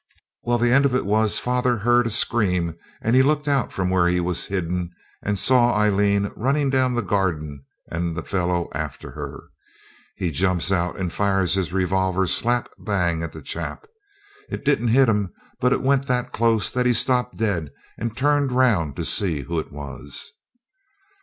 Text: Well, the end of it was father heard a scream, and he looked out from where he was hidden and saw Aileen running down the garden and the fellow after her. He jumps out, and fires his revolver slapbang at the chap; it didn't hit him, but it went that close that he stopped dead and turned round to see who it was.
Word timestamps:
Well, 0.41 0.57
the 0.57 0.71
end 0.71 0.85
of 0.85 0.95
it 0.95 1.05
was 1.05 1.37
father 1.37 1.77
heard 1.77 2.07
a 2.07 2.09
scream, 2.09 2.73
and 3.03 3.15
he 3.15 3.21
looked 3.21 3.47
out 3.47 3.71
from 3.71 3.91
where 3.91 4.07
he 4.07 4.19
was 4.19 4.47
hidden 4.47 4.89
and 5.21 5.37
saw 5.37 5.77
Aileen 5.79 6.31
running 6.35 6.71
down 6.71 6.95
the 6.95 7.03
garden 7.03 7.65
and 7.87 8.17
the 8.17 8.23
fellow 8.23 8.67
after 8.73 9.11
her. 9.11 9.43
He 10.15 10.31
jumps 10.31 10.71
out, 10.71 10.97
and 10.99 11.13
fires 11.13 11.53
his 11.53 11.71
revolver 11.71 12.25
slapbang 12.25 13.21
at 13.23 13.31
the 13.31 13.43
chap; 13.43 13.85
it 14.49 14.65
didn't 14.65 14.87
hit 14.87 15.07
him, 15.07 15.33
but 15.59 15.71
it 15.71 15.83
went 15.83 16.07
that 16.07 16.33
close 16.33 16.71
that 16.71 16.87
he 16.87 16.93
stopped 16.93 17.37
dead 17.37 17.71
and 17.95 18.17
turned 18.17 18.51
round 18.51 18.95
to 18.95 19.05
see 19.05 19.41
who 19.41 19.59
it 19.59 19.71
was. 19.71 20.31